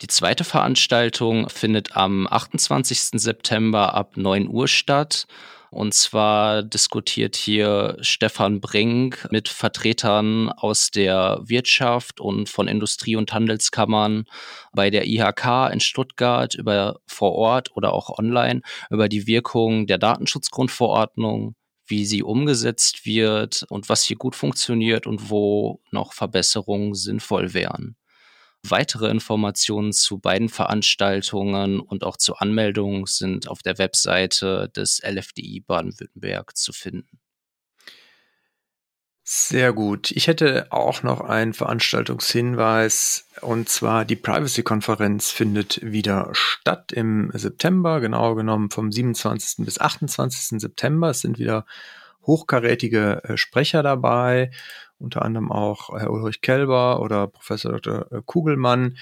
Die 0.00 0.06
zweite 0.06 0.42
Veranstaltung 0.42 1.48
findet 1.50 1.96
am 1.96 2.26
28. 2.26 3.20
September 3.20 3.94
ab 3.94 4.16
9 4.16 4.48
Uhr 4.48 4.68
statt 4.68 5.26
und 5.72 5.94
zwar 5.94 6.62
diskutiert 6.62 7.34
hier 7.34 7.96
Stefan 8.02 8.60
Brink 8.60 9.26
mit 9.30 9.48
Vertretern 9.48 10.50
aus 10.50 10.90
der 10.90 11.40
Wirtschaft 11.44 12.20
und 12.20 12.50
von 12.50 12.68
Industrie- 12.68 13.16
und 13.16 13.32
Handelskammern 13.32 14.26
bei 14.74 14.90
der 14.90 15.06
IHK 15.06 15.72
in 15.72 15.80
Stuttgart 15.80 16.54
über 16.54 17.00
vor 17.06 17.32
Ort 17.32 17.74
oder 17.74 17.94
auch 17.94 18.18
online 18.18 18.60
über 18.90 19.08
die 19.08 19.26
Wirkung 19.26 19.86
der 19.86 19.96
Datenschutzgrundverordnung, 19.96 21.54
wie 21.86 22.04
sie 22.04 22.22
umgesetzt 22.22 23.06
wird 23.06 23.64
und 23.70 23.88
was 23.88 24.02
hier 24.02 24.18
gut 24.18 24.36
funktioniert 24.36 25.06
und 25.06 25.30
wo 25.30 25.80
noch 25.90 26.12
Verbesserungen 26.12 26.92
sinnvoll 26.94 27.54
wären. 27.54 27.96
Weitere 28.68 29.10
Informationen 29.10 29.92
zu 29.92 30.18
beiden 30.18 30.48
Veranstaltungen 30.48 31.80
und 31.80 32.04
auch 32.04 32.16
zu 32.16 32.36
Anmeldungen 32.36 33.06
sind 33.06 33.48
auf 33.48 33.62
der 33.62 33.78
Webseite 33.78 34.70
des 34.76 35.00
LFDI 35.02 35.60
Baden-Württemberg 35.66 36.56
zu 36.56 36.72
finden. 36.72 37.18
Sehr 39.24 39.72
gut. 39.72 40.10
Ich 40.10 40.26
hätte 40.26 40.66
auch 40.70 41.04
noch 41.04 41.20
einen 41.20 41.54
Veranstaltungshinweis 41.54 43.28
und 43.40 43.68
zwar 43.68 44.04
die 44.04 44.16
Privacy-Konferenz 44.16 45.30
findet 45.30 45.80
wieder 45.82 46.30
statt 46.32 46.92
im 46.92 47.30
September, 47.32 48.00
genau 48.00 48.34
genommen 48.34 48.70
vom 48.70 48.90
27. 48.90 49.64
bis 49.64 49.80
28. 49.80 50.60
September. 50.60 51.10
Es 51.10 51.20
sind 51.20 51.38
wieder 51.38 51.66
hochkarätige 52.22 53.22
äh, 53.24 53.36
Sprecher 53.36 53.82
dabei 53.82 54.50
unter 55.02 55.22
anderem 55.22 55.52
auch 55.52 55.90
Herr 55.90 56.10
Ulrich 56.10 56.40
Kelber 56.40 57.00
oder 57.00 57.26
Professor 57.26 57.72
Dr. 57.72 58.10
Äh, 58.10 58.22
Kugelmann, 58.24 58.96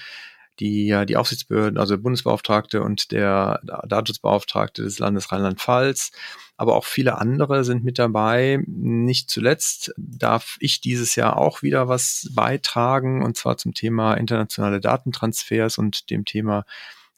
die 0.59 0.87
ja 0.87 1.05
die 1.05 1.15
Aufsichtsbehörden, 1.15 1.79
also 1.79 1.95
der 1.95 2.03
Bundesbeauftragte 2.03 2.81
und 2.81 3.11
der 3.11 3.61
Datenschutzbeauftragte 3.63 4.83
des 4.83 4.99
Landes 4.99 5.31
Rheinland-Pfalz, 5.31 6.11
aber 6.57 6.75
auch 6.75 6.85
viele 6.85 7.17
andere 7.17 7.63
sind 7.63 7.83
mit 7.83 7.97
dabei. 7.97 8.61
Nicht 8.67 9.29
zuletzt 9.29 9.93
darf 9.97 10.57
ich 10.59 10.81
dieses 10.81 11.15
Jahr 11.15 11.37
auch 11.37 11.61
wieder 11.61 11.87
was 11.87 12.29
beitragen 12.35 13.23
und 13.23 13.37
zwar 13.37 13.57
zum 13.57 13.73
Thema 13.73 14.15
internationale 14.15 14.81
Datentransfers 14.81 15.77
und 15.77 16.09
dem 16.09 16.25
Thema 16.25 16.65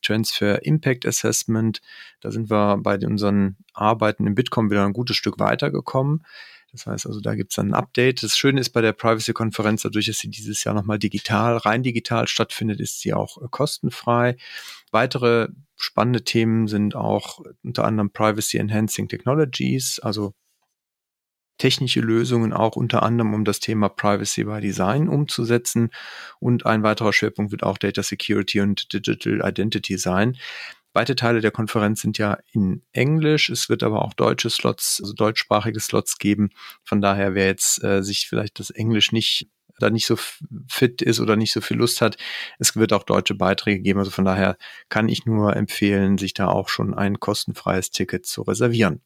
Transfer 0.04 0.66
Impact 0.66 1.06
Assessment. 1.06 1.82
Da 2.22 2.32
sind 2.32 2.50
wir 2.50 2.78
bei 2.78 2.98
unseren 3.00 3.58
Arbeiten 3.74 4.28
im 4.28 4.36
Bitkom 4.36 4.70
wieder 4.70 4.86
ein 4.86 4.94
gutes 4.94 5.16
Stück 5.18 5.40
weitergekommen. 5.40 6.24
Das 6.74 6.88
heißt 6.88 7.06
also, 7.06 7.22
da 7.22 7.36
gibt 7.36 7.52
es 7.52 7.56
dann 7.56 7.70
ein 7.70 7.74
Update. 7.76 8.24
Das 8.24 8.36
Schöne 8.36 8.60
ist 8.60 8.72
bei 8.72 8.82
der 8.82 8.94
Privacy-Konferenz, 8.94 9.84
dadurch, 9.84 10.08
dass 10.08 10.18
sie 10.18 10.30
dieses 10.30 10.64
Jahr 10.64 10.74
nochmal 10.74 10.98
digital, 10.98 11.58
rein 11.58 11.84
digital 11.84 12.28
stattfindet, 12.28 12.80
ist 12.82 13.00
sie 13.00 13.14
auch 13.14 13.38
äh, 13.42 13.46
kostenfrei. 13.50 14.38
Weitere 14.92 15.50
spannende 15.76 16.24
Themen 16.24 16.68
sind 16.68 16.96
auch 16.96 17.42
unter 17.64 17.86
anderem 17.86 18.10
Privacy 18.12 18.58
Enhancing 18.58 19.08
Technologies, 19.08 20.00
also 20.00 20.34
technische 21.58 22.02
Lösungen 22.02 22.54
auch 22.54 22.76
unter 22.76 23.04
anderem, 23.04 23.34
um 23.34 23.46
das 23.46 23.60
Thema 23.60 23.90
Privacy 23.90 24.44
by 24.44 24.60
Design 24.62 25.08
umzusetzen. 25.08 25.90
Und 26.40 26.66
ein 26.66 26.84
weiterer 26.84 27.14
Schwerpunkt 27.14 27.52
wird 27.52 27.64
auch 27.64 27.78
Data 27.78 28.04
Security 28.04 28.62
und 28.62 28.94
Digital 28.94 29.42
Identity 29.48 29.98
sein. 29.98 30.38
Weite 30.94 31.16
Teile 31.16 31.42
der 31.42 31.52
Konferenz 31.52 32.02
sind 32.02 32.20
ja 32.20 32.38
in 32.52 32.84
Englisch. 32.92 33.50
Es 33.50 33.68
wird 33.68 33.82
aber 33.82 34.04
auch 34.04 34.14
deutsche 34.14 34.50
Slots, 34.50 35.00
also 35.02 35.14
deutschsprachige 35.14 35.80
Slots 35.80 36.20
geben. 36.20 36.52
Von 36.84 37.02
daher, 37.02 37.34
wer 37.34 37.48
jetzt 37.48 37.84
äh, 37.84 38.04
sich 38.04 38.28
vielleicht 38.28 38.60
das 38.60 38.70
Englisch 38.70 39.12
nicht 39.12 39.50
da 39.80 39.90
nicht 39.90 40.06
so 40.06 40.16
fit 40.68 41.02
ist 41.02 41.20
oder 41.20 41.36
nicht 41.36 41.52
so 41.52 41.60
viel 41.60 41.78
Lust 41.78 42.02
hat, 42.02 42.18
es 42.60 42.76
wird 42.76 42.94
auch 42.94 43.04
deutsche 43.04 43.36
Beiträge 43.36 43.82
geben. 43.82 44.00
Also 44.00 44.12
von 44.12 44.26
daher 44.26 44.58
kann 44.90 45.10
ich 45.10 45.26
nur 45.26 45.56
empfehlen, 45.56 46.18
sich 46.18 46.34
da 46.34 46.48
auch 46.48 46.70
schon 46.70 46.94
ein 46.94 47.20
kostenfreies 47.20 47.90
Ticket 47.90 48.26
zu 48.26 48.44
reservieren. 48.44 49.02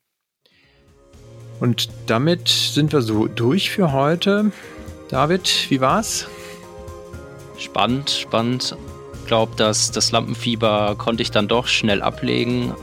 Und 1.60 1.90
damit 2.06 2.48
sind 2.48 2.94
wir 2.94 3.02
so 3.02 3.28
durch 3.28 3.72
für 3.72 3.92
heute. 3.92 4.52
David, 5.10 5.68
wie 5.70 5.82
war's? 5.82 6.28
Spannend, 7.58 8.10
spannend 8.10 8.76
glaube, 9.28 9.56
dass 9.58 9.92
das 9.92 10.12
Lampenfieber 10.12 10.96
konnte 10.98 11.22
ich 11.22 11.30
dann 11.30 11.48
doch 11.48 11.68
schnell 11.68 12.02
ablegen. 12.02 12.74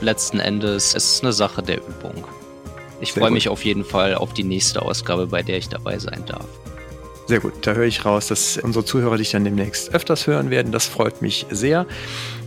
Letzten 0.00 0.38
Endes 0.38 0.94
ist 0.94 1.16
es 1.16 1.22
eine 1.22 1.32
Sache 1.32 1.62
der 1.62 1.78
Übung. 1.78 2.24
Ich 3.00 3.12
freue 3.12 3.30
mich 3.30 3.48
auf 3.48 3.64
jeden 3.64 3.84
Fall 3.84 4.14
auf 4.14 4.32
die 4.32 4.44
nächste 4.44 4.82
Ausgabe, 4.82 5.26
bei 5.26 5.42
der 5.42 5.58
ich 5.58 5.68
dabei 5.68 5.98
sein 5.98 6.24
darf. 6.26 6.46
Sehr 7.26 7.40
gut, 7.40 7.54
da 7.62 7.72
höre 7.72 7.86
ich 7.86 8.04
raus, 8.04 8.26
dass 8.26 8.58
unsere 8.58 8.84
Zuhörer 8.84 9.16
dich 9.16 9.30
dann 9.30 9.44
demnächst 9.44 9.94
öfters 9.94 10.26
hören 10.26 10.50
werden. 10.50 10.72
Das 10.72 10.86
freut 10.86 11.22
mich 11.22 11.46
sehr. 11.50 11.86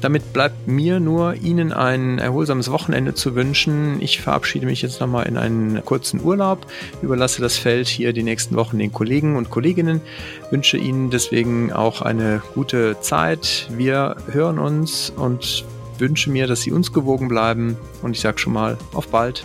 Damit 0.02 0.34
bleibt 0.34 0.68
mir 0.68 1.00
nur, 1.00 1.34
Ihnen 1.34 1.74
ein 1.74 2.20
erholsames 2.20 2.70
Wochenende 2.70 3.16
zu 3.16 3.34
wünschen. 3.34 4.00
Ich 4.02 4.22
verabschiede 4.22 4.68
mich 4.68 4.84
jetzt 4.84 5.02
nochmal 5.02 5.26
in 5.26 5.36
einen 5.36 5.84
kurzen 5.84 6.22
Urlaub, 6.24 6.68
überlasse 7.02 7.42
das 7.42 7.58
Feld 7.58 7.88
hier 7.88 8.14
die 8.14 8.22
nächsten 8.22 8.56
Wochen 8.56 8.78
den 8.78 8.94
Kollegen 8.94 9.36
und 9.36 9.50
Kolleginnen, 9.50 10.00
wünsche 10.52 10.78
Ihnen 10.78 11.10
deswegen 11.10 11.74
auch 11.74 12.04
eine 12.04 12.44
gute 12.54 13.02
Zeit. 13.02 13.68
Wir 13.76 14.18
hören 14.32 14.60
uns 14.60 15.10
und 15.10 15.66
wünsche 15.98 16.30
mir, 16.30 16.46
dass 16.46 16.62
Sie 16.62 16.72
uns 16.72 16.94
gewogen 16.94 17.28
bleiben. 17.28 17.78
Und 18.04 18.12
ich 18.12 18.20
sage 18.20 18.38
schon 18.38 18.54
mal, 18.54 18.78
auf 18.94 19.08
bald. 19.08 19.44